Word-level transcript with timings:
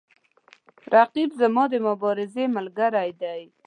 رقیب 0.95 1.29
زما 1.39 1.63
د 1.71 1.73
مبارزې 1.87 2.43
ملګری 2.55 3.09
دی 3.21 3.41